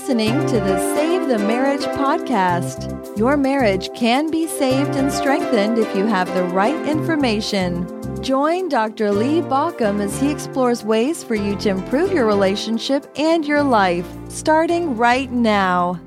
[0.00, 3.18] listening to the Save the Marriage podcast.
[3.18, 7.86] Your marriage can be saved and strengthened if you have the right information.
[8.22, 9.12] Join Dr.
[9.12, 14.06] Lee Baucom as he explores ways for you to improve your relationship and your life,
[14.30, 16.00] starting right now.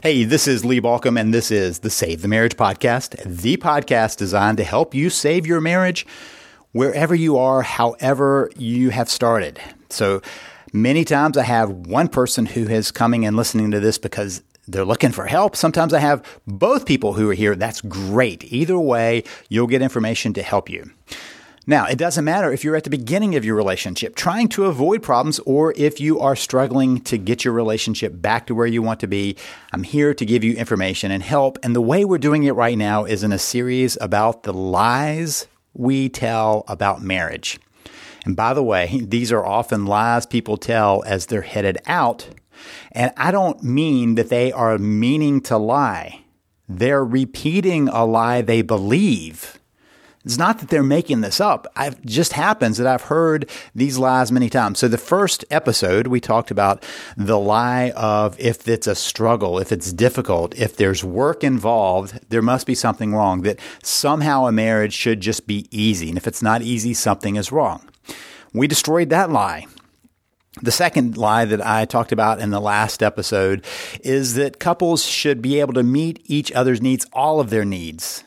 [0.00, 4.16] Hey, this is Lee Baucom, and this is the Save the Marriage podcast, the podcast
[4.18, 6.06] designed to help you save your marriage
[6.70, 9.60] wherever you are, however you have started.
[9.90, 10.22] So,
[10.72, 14.84] Many times I have one person who is coming and listening to this because they're
[14.84, 15.56] looking for help.
[15.56, 17.56] Sometimes I have both people who are here.
[17.56, 18.44] That's great.
[18.52, 20.90] Either way, you'll get information to help you.
[21.66, 25.02] Now, it doesn't matter if you're at the beginning of your relationship trying to avoid
[25.02, 29.00] problems or if you are struggling to get your relationship back to where you want
[29.00, 29.36] to be.
[29.72, 31.58] I'm here to give you information and help.
[31.62, 35.46] And the way we're doing it right now is in a series about the lies
[35.74, 37.58] we tell about marriage.
[38.24, 42.28] And by the way, these are often lies people tell as they're headed out.
[42.92, 46.24] And I don't mean that they are meaning to lie.
[46.68, 49.58] They're repeating a lie they believe.
[50.24, 51.66] It's not that they're making this up.
[51.78, 54.78] It just happens that I've heard these lies many times.
[54.78, 56.84] So the first episode, we talked about
[57.16, 62.42] the lie of if it's a struggle, if it's difficult, if there's work involved, there
[62.42, 66.10] must be something wrong, that somehow a marriage should just be easy.
[66.10, 67.87] And if it's not easy, something is wrong.
[68.58, 69.68] We destroyed that lie.
[70.62, 73.64] The second lie that I talked about in the last episode
[74.02, 78.24] is that couples should be able to meet each other's needs, all of their needs.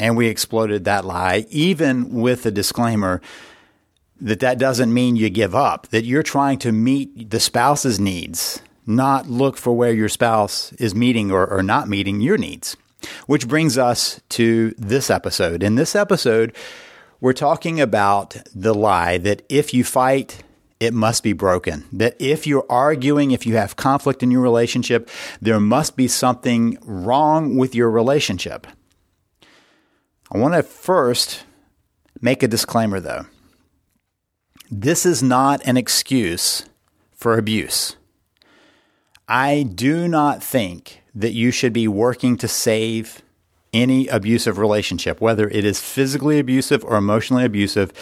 [0.00, 3.20] And we exploded that lie, even with the disclaimer
[4.22, 8.62] that that doesn't mean you give up, that you're trying to meet the spouse's needs,
[8.86, 12.74] not look for where your spouse is meeting or, or not meeting your needs.
[13.26, 15.62] Which brings us to this episode.
[15.62, 16.56] In this episode,
[17.22, 20.42] we're talking about the lie that if you fight,
[20.80, 21.84] it must be broken.
[21.92, 25.08] That if you're arguing, if you have conflict in your relationship,
[25.40, 28.66] there must be something wrong with your relationship.
[30.32, 31.44] I want to first
[32.20, 33.26] make a disclaimer though.
[34.68, 36.64] This is not an excuse
[37.12, 37.94] for abuse.
[39.28, 43.21] I do not think that you should be working to save
[43.72, 47.92] any abusive relationship, whether it is physically abusive or emotionally abusive,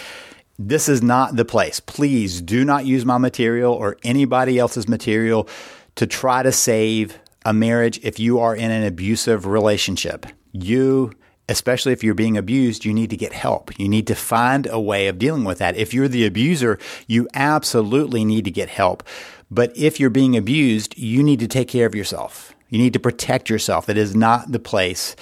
[0.59, 1.79] this is not the place.
[1.79, 5.47] Please do not use my material or anybody else's material
[5.95, 10.25] to try to save a marriage if you are in an abusive relationship.
[10.51, 11.11] You,
[11.49, 13.77] especially if you're being abused, you need to get help.
[13.79, 15.75] You need to find a way of dealing with that.
[15.75, 16.77] If you're the abuser,
[17.07, 19.03] you absolutely need to get help.
[19.49, 22.53] But if you're being abused, you need to take care of yourself.
[22.69, 23.89] You need to protect yourself.
[23.89, 25.15] It is not the place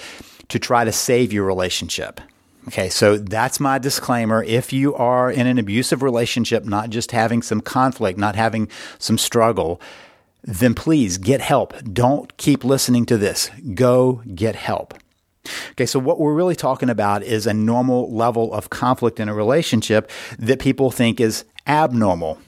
[0.50, 2.20] to try to save your relationship.
[2.68, 4.44] Okay, so that's my disclaimer.
[4.44, 8.68] If you are in an abusive relationship, not just having some conflict, not having
[9.00, 9.82] some struggle,
[10.44, 11.74] then please get help.
[11.84, 13.50] Don't keep listening to this.
[13.74, 14.94] Go get help.
[15.72, 19.34] Okay, so what we're really talking about is a normal level of conflict in a
[19.34, 22.40] relationship that people think is abnormal.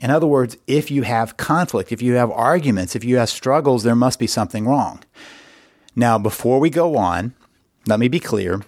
[0.00, 3.82] In other words, if you have conflict, if you have arguments, if you have struggles,
[3.82, 5.02] there must be something wrong.
[5.94, 7.34] Now, before we go on,
[7.86, 8.62] let me be clear.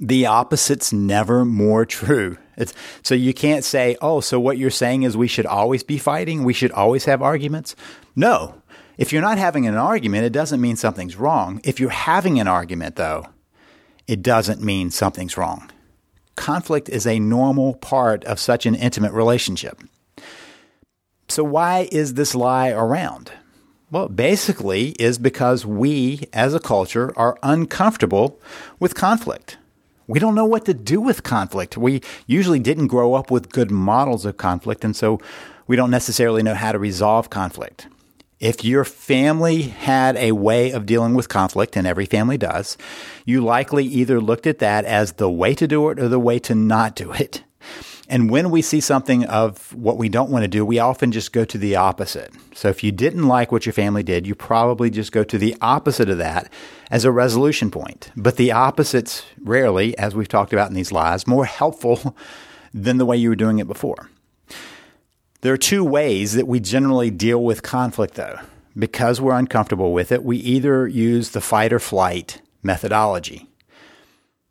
[0.00, 2.36] The opposite's never more true.
[2.56, 5.98] It's, so you can't say, oh, so what you're saying is we should always be
[5.98, 6.44] fighting?
[6.44, 7.76] We should always have arguments?
[8.14, 8.62] No.
[8.98, 11.60] If you're not having an argument, it doesn't mean something's wrong.
[11.64, 13.26] If you're having an argument, though,
[14.06, 15.70] it doesn't mean something's wrong.
[16.34, 19.82] Conflict is a normal part of such an intimate relationship.
[21.28, 23.32] So, why is this lie around?
[23.88, 28.40] Well, basically, is because we as a culture are uncomfortable
[28.80, 29.58] with conflict.
[30.08, 31.76] We don't know what to do with conflict.
[31.76, 35.20] We usually didn't grow up with good models of conflict, and so
[35.68, 37.86] we don't necessarily know how to resolve conflict.
[38.40, 42.76] If your family had a way of dealing with conflict, and every family does,
[43.24, 46.40] you likely either looked at that as the way to do it or the way
[46.40, 47.44] to not do it.
[48.08, 51.32] And when we see something of what we don't want to do, we often just
[51.32, 52.32] go to the opposite.
[52.54, 55.56] So if you didn't like what your family did, you probably just go to the
[55.60, 56.52] opposite of that
[56.90, 58.10] as a resolution point.
[58.16, 62.16] But the opposite's rarely, as we've talked about in these lies, more helpful
[62.74, 64.08] than the way you were doing it before.
[65.40, 68.38] There are two ways that we generally deal with conflict, though.
[68.78, 73.45] Because we're uncomfortable with it, we either use the fight or flight methodology.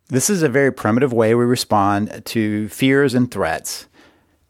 [0.07, 3.87] This is a very primitive way we respond to fears and threats.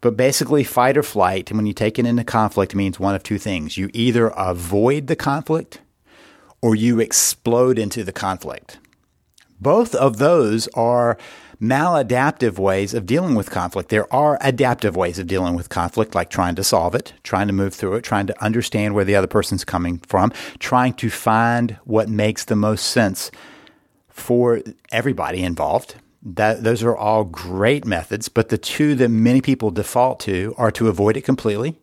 [0.02, 3.38] But basically, fight or flight, when you take it into conflict, means one of two
[3.38, 3.78] things.
[3.78, 5.80] You either avoid the conflict
[6.62, 8.80] or you explode into the conflict.
[9.62, 11.18] Both of those are
[11.62, 13.88] maladaptive ways of dealing with conflict.
[13.88, 17.54] There are adaptive ways of dealing with conflict, like trying to solve it, trying to
[17.54, 21.78] move through it, trying to understand where the other person's coming from, trying to find
[21.86, 23.32] what makes the most sense
[24.16, 24.62] for
[24.94, 25.96] everybody involved.
[26.24, 30.72] That, those are all great methods, but the two that many people default to are
[30.72, 31.78] to avoid it completely.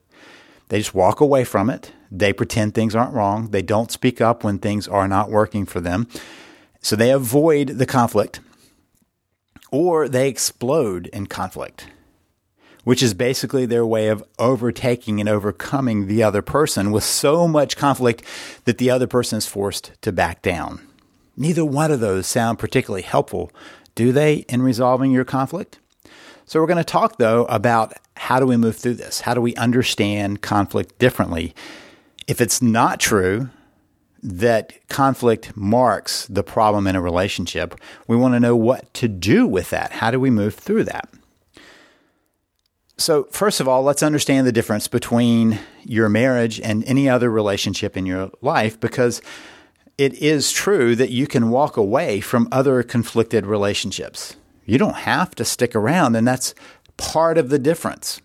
[0.69, 1.93] They just walk away from it.
[2.11, 3.51] They pretend things aren't wrong.
[3.51, 6.09] They don't speak up when things are not working for them.
[6.81, 8.41] So they avoid the conflict
[9.71, 11.89] or they explode in conflict,
[12.85, 17.77] which is basically their way of overtaking and overcoming the other person with so much
[17.77, 18.25] conflict
[18.65, 20.81] that the other person is forced to back down.
[21.37, 23.51] Neither one of those sound particularly helpful
[23.95, 25.79] do they, in resolving your conflict?
[26.47, 29.21] So, we're going to talk though about how do we move through this?
[29.21, 31.55] How do we understand conflict differently?
[32.27, 33.51] If it's not true
[34.23, 37.75] that conflict marks the problem in a relationship,
[38.07, 39.93] we want to know what to do with that.
[39.93, 41.09] How do we move through that?
[42.97, 47.97] So, first of all, let's understand the difference between your marriage and any other relationship
[47.97, 49.21] in your life because
[49.99, 54.37] it is true that you can walk away from other conflicted relationships.
[54.65, 56.55] You don't have to stick around, and that's
[56.97, 58.21] part of the difference.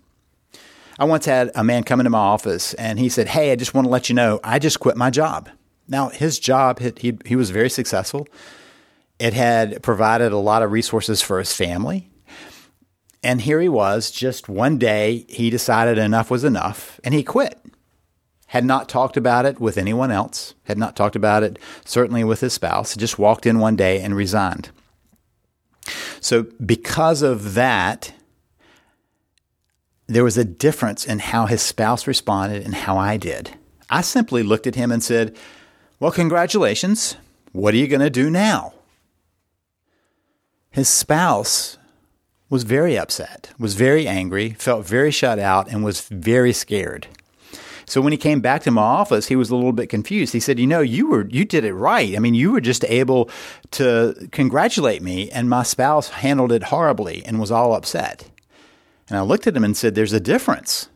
[0.99, 3.73] I once had a man come into my office and he said, Hey, I just
[3.73, 5.49] want to let you know, I just quit my job.
[5.87, 8.27] Now, his job, he, he was very successful.
[9.19, 12.09] It had provided a lot of resources for his family.
[13.23, 17.59] And here he was, just one day, he decided enough was enough and he quit
[18.47, 22.39] had not talked about it with anyone else, had not talked about it certainly with
[22.39, 24.69] his spouse, just walked in one day and resigned.
[26.19, 28.13] So, because of that,
[30.07, 33.55] there was a difference in how his spouse responded and how I did.
[33.89, 35.35] I simply looked at him and said,
[35.99, 37.15] Well, congratulations.
[37.51, 38.73] What are you going to do now?
[40.69, 41.77] His spouse
[42.49, 47.07] was very upset, was very angry, felt very shut out, and was very scared.
[47.89, 50.33] So when he came back to my office, he was a little bit confused.
[50.33, 52.15] He said, "You know, you were you did it right.
[52.15, 53.29] I mean, you were just able
[53.71, 58.29] to congratulate me, and my spouse handled it horribly and was all upset."
[59.09, 60.89] And I looked at him and said, "There's a difference.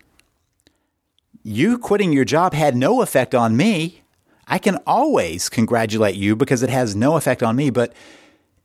[1.44, 4.02] You quitting your job had no effect on me.
[4.46, 7.94] I can always congratulate you because it has no effect on me, but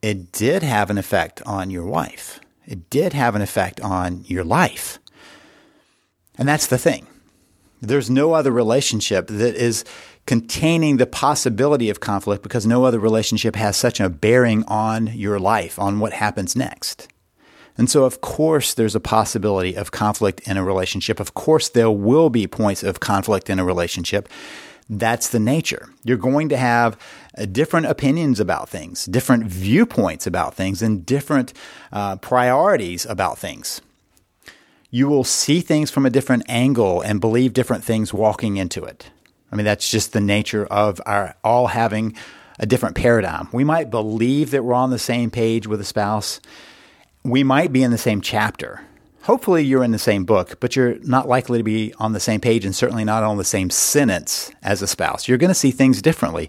[0.02, 2.40] it did have an effect on your wife.
[2.66, 4.98] It did have an effect on your life."
[6.36, 7.06] And that's the thing.
[7.80, 9.84] There's no other relationship that is
[10.26, 15.38] containing the possibility of conflict because no other relationship has such a bearing on your
[15.38, 17.08] life, on what happens next.
[17.78, 21.20] And so, of course, there's a possibility of conflict in a relationship.
[21.20, 24.28] Of course, there will be points of conflict in a relationship.
[24.88, 25.90] That's the nature.
[26.02, 26.98] You're going to have
[27.36, 31.52] uh, different opinions about things, different viewpoints about things, and different
[31.92, 33.82] uh, priorities about things
[34.90, 39.10] you will see things from a different angle and believe different things walking into it.
[39.50, 42.16] I mean, that's just the nature of our all having
[42.58, 43.48] a different paradigm.
[43.52, 46.40] We might believe that we're on the same page with a spouse.
[47.22, 48.80] We might be in the same chapter.
[49.22, 52.40] Hopefully, you're in the same book, but you're not likely to be on the same
[52.40, 55.26] page and certainly not on the same sentence as a spouse.
[55.26, 56.48] You're going to see things differently.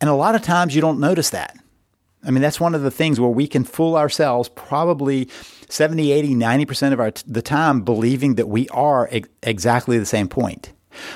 [0.00, 1.56] And a lot of times you don't notice that.
[2.24, 5.28] I mean, that's one of the things where we can fool ourselves probably
[5.68, 10.06] 70, 80, 90% of our t- the time believing that we are ex- exactly the
[10.06, 10.72] same point,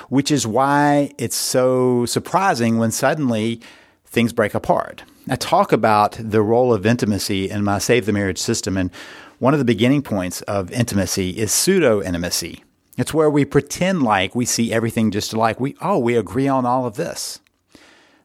[0.09, 3.61] which is why it's so surprising when suddenly
[4.05, 5.05] things break apart.
[5.29, 8.91] I talk about the role of intimacy in my Save the Marriage system, and
[9.39, 12.65] one of the beginning points of intimacy is pseudo intimacy.
[12.97, 15.61] It's where we pretend like we see everything just alike.
[15.61, 17.41] We, oh, we agree on all of this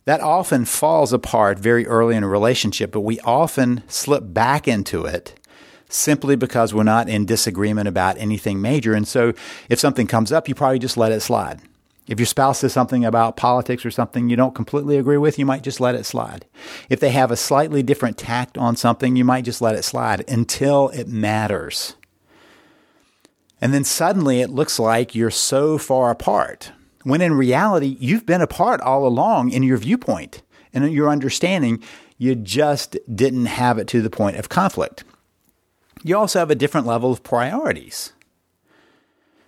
[0.06, 5.06] that often falls apart very early in a relationship, but we often slip back into
[5.06, 5.40] it
[5.90, 8.94] simply because we're not in disagreement about anything major.
[8.94, 9.34] And so
[9.70, 11.62] if something comes up, you probably just let it slide.
[12.08, 15.46] If your spouse says something about politics or something you don't completely agree with, you
[15.46, 16.46] might just let it slide.
[16.90, 20.28] If they have a slightly different tact on something, you might just let it slide
[20.30, 21.96] until it matters.
[23.62, 26.72] And then suddenly it looks like you're so far apart
[27.04, 30.42] when in reality, you've been apart all along in your viewpoint
[30.74, 31.82] and in your understanding.
[32.18, 35.04] You just didn't have it to the point of conflict.
[36.04, 38.14] You also have a different level of priorities.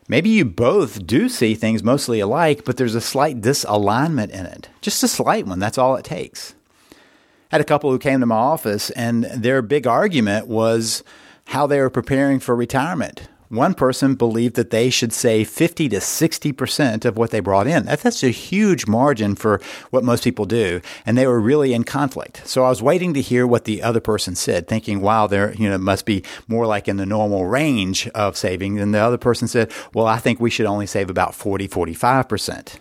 [0.07, 4.69] Maybe you both do see things mostly alike, but there's a slight disalignment in it.
[4.81, 5.59] Just a slight one.
[5.59, 6.53] That's all it takes.
[6.91, 11.03] I had a couple who came to my office, and their big argument was
[11.47, 15.97] how they were preparing for retirement One person believed that they should save 50 to
[15.97, 17.85] 60% of what they brought in.
[17.85, 20.81] That's a huge margin for what most people do.
[21.05, 22.47] And they were really in conflict.
[22.47, 25.69] So I was waiting to hear what the other person said, thinking, wow, there, you
[25.69, 28.79] know, must be more like in the normal range of saving.
[28.79, 32.79] And the other person said, well, I think we should only save about 40, 45%.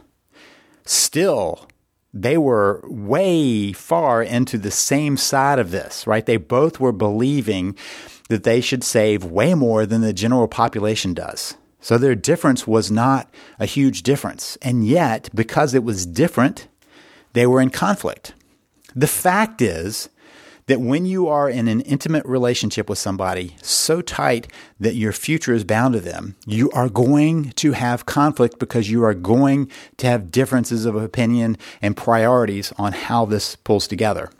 [0.86, 1.68] Still,
[2.14, 6.26] they were way far into the same side of this, right?
[6.26, 7.76] They both were believing
[8.28, 11.56] that they should save way more than the general population does.
[11.80, 13.28] So their difference was not
[13.58, 14.56] a huge difference.
[14.62, 16.68] And yet, because it was different,
[17.32, 18.34] they were in conflict.
[18.94, 20.08] The fact is
[20.66, 25.52] that when you are in an intimate relationship with somebody so tight that your future
[25.52, 30.06] is bound to them, you are going to have conflict because you are going to
[30.06, 34.30] have differences of opinion and priorities on how this pulls together.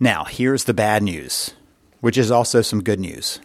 [0.00, 1.52] Now, here's the bad news,
[2.00, 3.38] which is also some good news.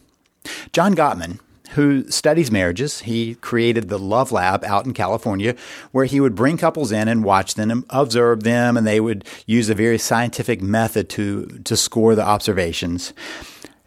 [0.72, 1.40] John Gottman,
[1.72, 3.02] who studies marriages.
[3.02, 5.56] He created the Love Lab out in California,
[5.92, 9.70] where he would bring couples in and watch them, observe them, and they would use
[9.70, 13.14] a very scientific method to, to score the observations.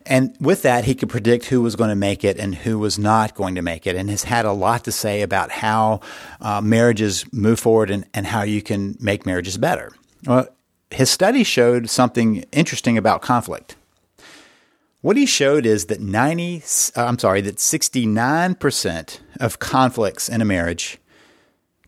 [0.07, 2.99] And with that, he could predict who was going to make it and who was
[2.99, 6.01] not going to make it, and has had a lot to say about how
[6.41, 9.93] uh, marriages move forward and, and how you can make marriages better.
[10.27, 10.49] Well,
[10.91, 13.77] his study showed something interesting about conflict.
[15.03, 16.63] What he showed is that 90
[16.95, 20.99] uh, I'm sorry, that 69% of conflicts in a marriage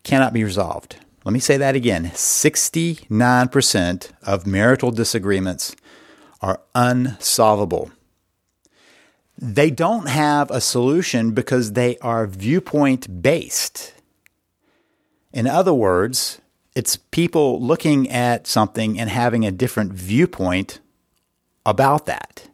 [0.02, 0.97] cannot be resolved.
[1.25, 2.07] Let me say that again.
[2.07, 5.76] 69% of marital disagreements
[6.40, 7.92] are unsolvable.
[9.38, 13.95] They don't have a solution because they are viewpoint based.
[15.33, 16.40] In other words,
[16.75, 20.81] it's people looking at something and having a different viewpoint
[21.66, 22.49] about that.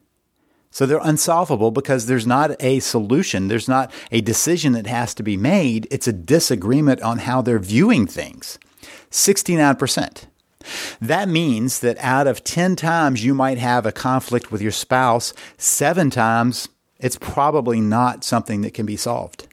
[0.79, 3.49] So they're unsolvable because there's not a solution.
[3.49, 5.89] There's not a decision that has to be made.
[5.91, 8.61] It's a disagreement on how they're viewing things.
[9.11, 10.27] 69%.
[11.01, 15.35] That means that out of 10 times you might have a conflict with your spouse,
[15.57, 16.69] seven times
[17.01, 19.49] it's probably not something that can be solved.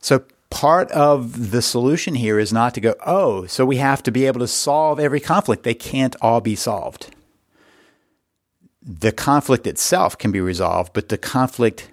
[0.00, 4.10] So part of the solution here is not to go, oh, so we have to
[4.10, 5.62] be able to solve every conflict.
[5.62, 7.14] They can't all be solved.
[8.86, 11.88] The conflict itself can be resolved, but the conflict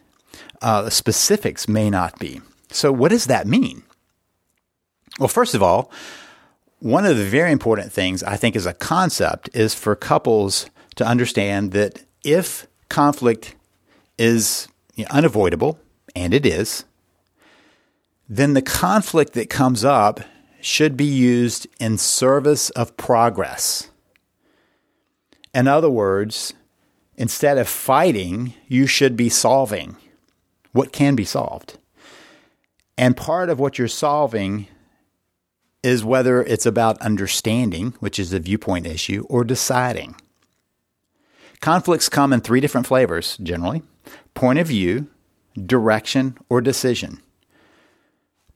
[0.62, 2.42] uh, specifics may not be.
[2.70, 3.84] So, what does that mean?
[5.20, 5.92] Well, first of all,
[6.80, 11.06] one of the very important things I think is a concept is for couples to
[11.06, 13.56] understand that if conflict
[14.18, 14.68] is
[15.10, 15.80] unavoidable,
[16.16, 16.86] and it is,
[18.30, 20.22] then the conflict that comes up
[20.62, 23.90] should be used in service of progress.
[25.54, 26.54] In other words,
[27.18, 29.96] instead of fighting, you should be solving
[30.72, 31.78] what can be solved.
[32.98, 34.68] And part of what you're solving
[35.84, 40.16] is whether it's about understanding, which is a viewpoint issue, or deciding.
[41.60, 43.84] Conflicts come in three different flavors generally
[44.34, 45.08] point of view,
[45.66, 47.22] direction, or decision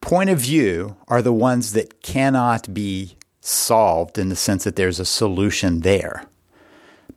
[0.07, 4.99] point of view are the ones that cannot be solved in the sense that there's
[4.99, 6.23] a solution there.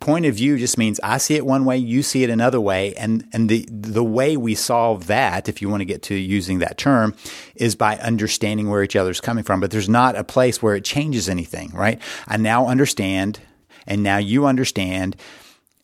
[0.00, 2.94] Point of view just means I see it one way, you see it another way,
[2.94, 6.58] and and the the way we solve that, if you want to get to using
[6.60, 7.14] that term,
[7.54, 9.60] is by understanding where each other's coming from.
[9.60, 12.00] But there's not a place where it changes anything, right?
[12.26, 13.40] I now understand,
[13.86, 15.16] and now you understand,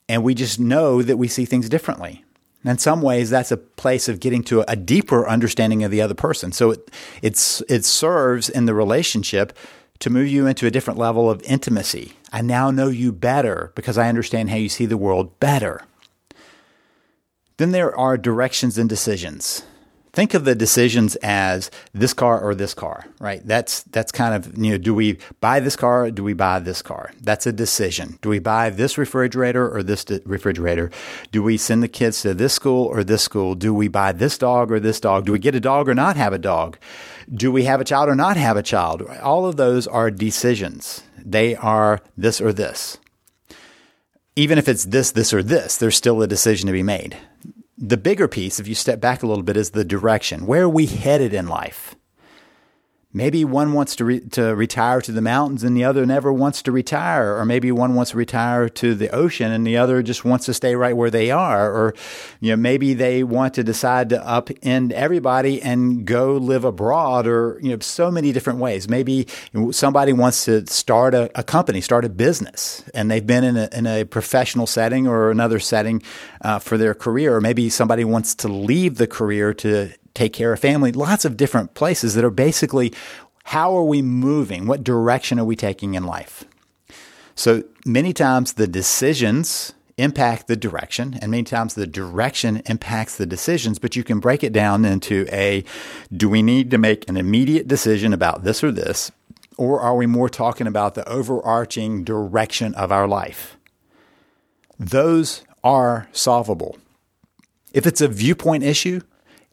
[0.09, 2.23] and we just know that we see things differently
[2.67, 6.13] in some ways, that's a place of getting to a deeper understanding of the other
[6.13, 6.51] person.
[6.51, 9.57] So it, it's, it serves in the relationship
[9.99, 12.13] to move you into a different level of intimacy.
[12.31, 15.81] I now know you better because I understand how you see the world better.
[17.57, 19.63] Then there are directions and decisions
[20.17, 23.45] think of the decisions as this car or this car, right?
[23.45, 26.05] That's that's kind of you know, do we buy this car?
[26.05, 27.11] Or do we buy this car?
[27.21, 28.17] That's a decision.
[28.23, 30.89] Do we buy this refrigerator or this refrigerator?
[31.31, 33.53] Do we send the kids to this school or this school?
[33.53, 35.27] Do we buy this dog or this dog?
[35.27, 36.79] Do we get a dog or not have a dog?
[37.31, 39.03] Do we have a child or not have a child?
[39.21, 41.03] All of those are decisions.
[41.29, 42.97] They are this or this.
[44.35, 47.17] Even if it's this, this, or this, there's still a decision to be made
[47.77, 50.47] the bigger piece, if you step back a little bit, is the direction.
[50.47, 51.95] Where are we headed in life?
[53.17, 56.61] Maybe one wants to re- to retire to the mountains and the other never wants
[56.61, 60.23] to retire, or maybe one wants to retire to the ocean and the other just
[60.23, 61.95] wants to stay right where they are, or
[62.39, 67.59] you know maybe they want to decide to upend everybody and go live abroad, or
[67.63, 68.87] you know so many different ways.
[68.87, 69.27] Maybe
[69.71, 73.69] somebody wants to start a, a company, start a business, and they've been in a,
[73.71, 76.03] in a professional setting or another setting
[76.41, 80.51] uh, for their career, or maybe somebody wants to leave the career to take care
[80.51, 82.93] of family, lots of different places that are basically
[83.45, 84.65] how are we moving?
[84.67, 86.43] What direction are we taking in life?
[87.35, 93.25] So many times the decisions impact the direction, and many times the direction impacts the
[93.25, 95.63] decisions, but you can break it down into a
[96.11, 99.11] do we need to make an immediate decision about this or this,
[99.55, 103.57] or are we more talking about the overarching direction of our life?
[104.77, 106.77] Those are solvable.
[107.73, 109.01] If it's a viewpoint issue,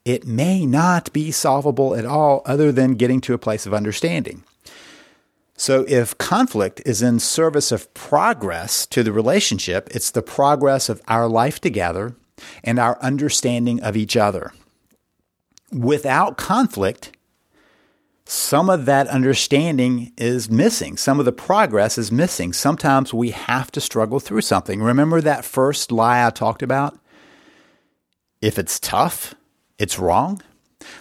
[0.04, 4.44] it may not be solvable at all other than getting to a place of understanding.
[5.56, 11.00] So, if conflict is in service of progress to the relationship, it's the progress of
[11.06, 12.16] our life together
[12.64, 14.52] and our understanding of each other.
[15.70, 17.16] Without conflict,
[18.26, 20.96] some of that understanding is missing.
[20.96, 22.52] Some of the progress is missing.
[22.52, 24.82] Sometimes we have to struggle through something.
[24.82, 26.98] Remember that first lie I talked about?
[28.40, 29.34] If it's tough,
[29.78, 30.40] it's wrong?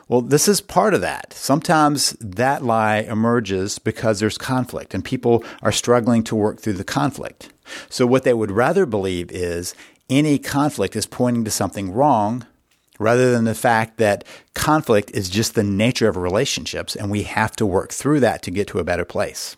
[0.08, 1.34] Well, this is part of that.
[1.34, 6.84] Sometimes that lie emerges because there's conflict and people are struggling to work through the
[6.84, 7.52] conflict.
[7.90, 9.76] So, what they would rather believe is
[10.10, 12.46] any conflict is pointing to something wrong
[13.00, 17.56] rather than the fact that conflict is just the nature of relationships and we have
[17.56, 19.56] to work through that to get to a better place.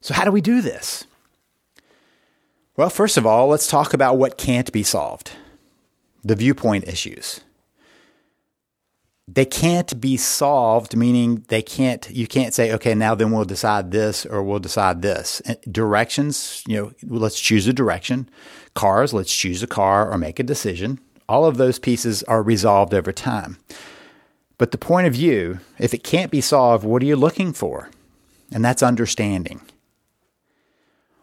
[0.00, 1.04] So, how do we do this?
[2.76, 5.32] Well, first of all, let's talk about what can't be solved
[6.24, 7.40] the viewpoint issues
[9.26, 13.90] they can't be solved, meaning they can't, you can't say, okay, now then we'll decide
[13.90, 15.40] this or we'll decide this.
[15.48, 18.28] Uh, directions, you know, let's choose a direction.
[18.74, 21.00] Cars, let's choose a car or make a decision.
[21.26, 23.56] All of those pieces are resolved over time.
[24.58, 27.90] But the point of view, if it can't be solved, what are you looking for?
[28.52, 29.62] And that's understanding.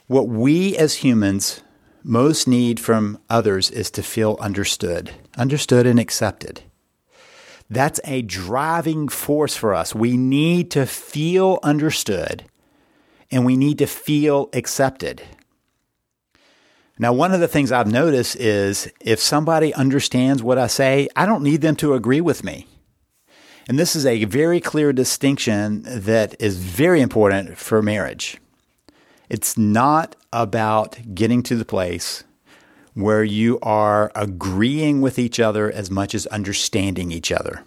[0.07, 1.61] What we as humans
[2.03, 6.63] most need from others is to feel understood, understood and accepted.
[7.71, 9.95] That's a driving force for us.
[9.95, 12.43] We need to feel understood
[13.31, 15.21] and we need to feel accepted.
[16.99, 21.25] Now, one of the things I've noticed is if somebody understands what I say, I
[21.25, 22.67] don't need them to agree with me.
[23.69, 28.37] And this is a very clear distinction that is very important for marriage.
[29.29, 32.25] It's not about getting to the place
[32.93, 37.63] where you are agreeing with each other as much as understanding each other.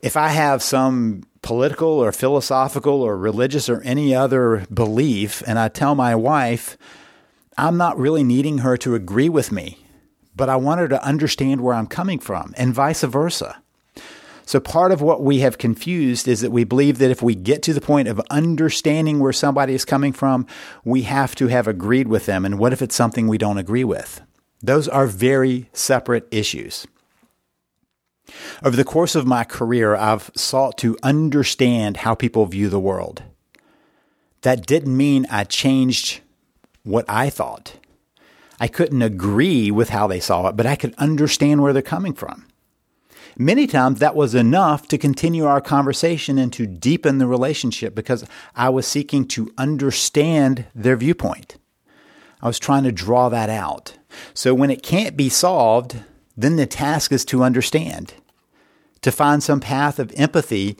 [0.00, 5.68] If I have some political or philosophical or religious or any other belief, and I
[5.68, 6.78] tell my wife,
[7.56, 9.84] I'm not really needing her to agree with me,
[10.36, 13.60] but I want her to understand where I'm coming from, and vice versa.
[14.48, 17.60] So, part of what we have confused is that we believe that if we get
[17.64, 20.46] to the point of understanding where somebody is coming from,
[20.86, 22.46] we have to have agreed with them.
[22.46, 24.22] And what if it's something we don't agree with?
[24.62, 26.86] Those are very separate issues.
[28.64, 33.24] Over the course of my career, I've sought to understand how people view the world.
[34.40, 36.20] That didn't mean I changed
[36.84, 37.74] what I thought.
[38.58, 42.14] I couldn't agree with how they saw it, but I could understand where they're coming
[42.14, 42.47] from.
[43.40, 48.24] Many times that was enough to continue our conversation and to deepen the relationship because
[48.56, 51.56] I was seeking to understand their viewpoint.
[52.42, 53.96] I was trying to draw that out.
[54.34, 56.00] So when it can't be solved,
[56.36, 58.14] then the task is to understand,
[59.02, 60.76] to find some path of empathy,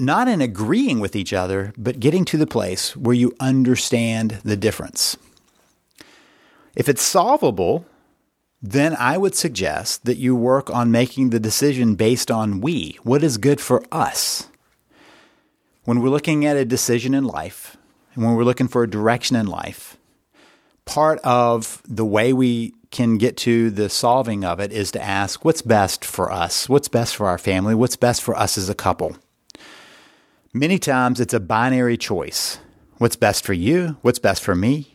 [0.00, 4.56] not in agreeing with each other, but getting to the place where you understand the
[4.56, 5.18] difference.
[6.74, 7.84] If it's solvable,
[8.62, 12.98] then I would suggest that you work on making the decision based on we.
[13.02, 14.48] What is good for us?
[15.84, 17.76] When we're looking at a decision in life,
[18.14, 19.96] and when we're looking for a direction in life,
[20.84, 25.44] part of the way we can get to the solving of it is to ask
[25.44, 26.68] what's best for us?
[26.68, 27.74] What's best for our family?
[27.74, 29.16] What's best for us as a couple?
[30.52, 32.58] Many times it's a binary choice.
[32.98, 33.96] What's best for you?
[34.02, 34.91] What's best for me?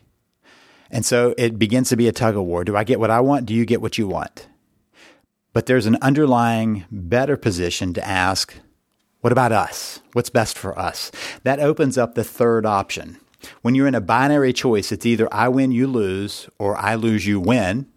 [0.90, 2.64] And so it begins to be a tug of war.
[2.64, 3.46] Do I get what I want?
[3.46, 4.48] Do you get what you want?
[5.54, 8.54] But there's an underlying better position to ask,
[9.22, 10.02] what about us?
[10.14, 11.12] What's best for us?
[11.44, 13.18] That opens up the third option.
[13.62, 17.26] When you're in a binary choice, it's either I win, you lose, or I lose,
[17.26, 17.88] you win.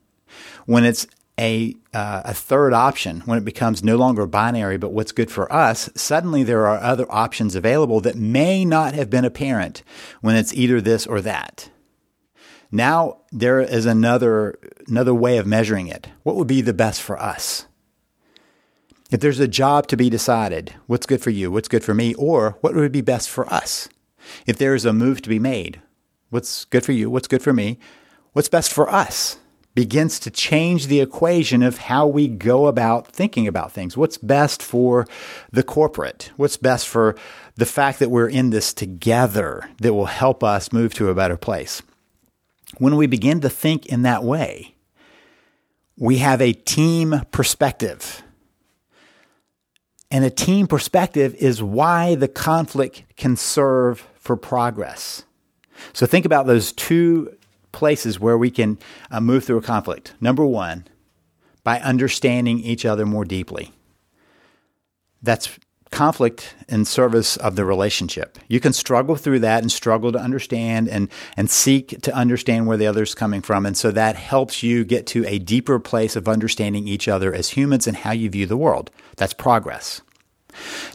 [0.66, 1.06] When it's
[1.38, 5.50] a, uh, a third option, when it becomes no longer binary, but what's good for
[5.52, 9.82] us, suddenly there are other options available that may not have been apparent
[10.20, 11.70] when it's either this or that.
[12.72, 16.08] Now there is another, another way of measuring it.
[16.22, 17.66] What would be the best for us?
[19.10, 21.50] If there's a job to be decided, what's good for you?
[21.50, 22.14] What's good for me?
[22.14, 23.88] Or what would be best for us?
[24.46, 25.82] If there is a move to be made,
[26.30, 27.10] what's good for you?
[27.10, 27.78] What's good for me?
[28.32, 29.38] What's best for us?
[29.74, 33.96] Begins to change the equation of how we go about thinking about things.
[33.96, 35.06] What's best for
[35.50, 36.30] the corporate?
[36.36, 37.16] What's best for
[37.56, 41.36] the fact that we're in this together that will help us move to a better
[41.36, 41.82] place?
[42.78, 44.74] When we begin to think in that way,
[45.96, 48.22] we have a team perspective
[50.10, 55.24] and a team perspective is why the conflict can serve for progress.
[55.92, 57.36] So think about those two
[57.72, 58.78] places where we can
[59.10, 60.14] uh, move through a conflict.
[60.20, 60.86] Number one,
[61.62, 63.70] by understanding each other more deeply.
[65.22, 65.58] That's
[65.90, 68.38] conflict in service of the relationship.
[68.48, 72.76] You can struggle through that and struggle to understand and, and seek to understand where
[72.76, 73.66] the other's coming from.
[73.66, 77.50] And so that helps you get to a deeper place of understanding each other as
[77.50, 78.90] humans and how you view the world.
[79.16, 80.00] That's progress.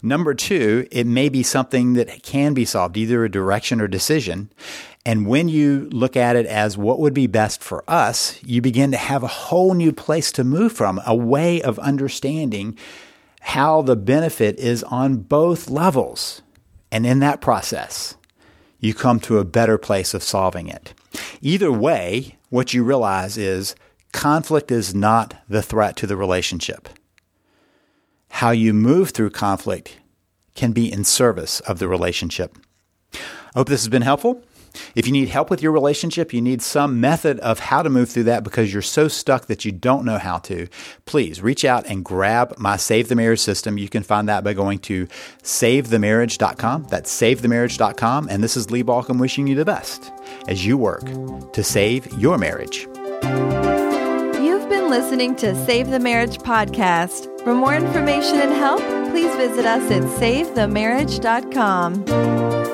[0.01, 4.49] Number two, it may be something that can be solved, either a direction or decision.
[5.05, 8.91] And when you look at it as what would be best for us, you begin
[8.91, 12.77] to have a whole new place to move from, a way of understanding
[13.45, 16.41] how the benefit is on both levels.
[16.91, 18.15] And in that process,
[18.79, 20.95] you come to a better place of solving it.
[21.41, 23.75] Either way, what you realize is
[24.11, 26.89] conflict is not the threat to the relationship.
[28.29, 29.99] How you move through conflict
[30.55, 32.57] can be in service of the relationship.
[33.13, 33.19] I
[33.59, 34.43] hope this has been helpful.
[34.95, 38.09] If you need help with your relationship, you need some method of how to move
[38.09, 40.67] through that because you're so stuck that you don't know how to,
[41.05, 43.77] please reach out and grab my Save the Marriage system.
[43.77, 45.07] You can find that by going to
[45.43, 46.87] savethemarriage.com.
[46.89, 48.27] That's savethemarriage.com.
[48.29, 50.11] And this is Lee Baucom wishing you the best
[50.47, 51.03] as you work
[51.53, 52.87] to save your marriage.
[54.41, 57.31] You've been listening to Save the Marriage podcast.
[57.43, 62.64] For more information and help, please visit us at savethemarriage.com.